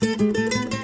[0.00, 0.77] Música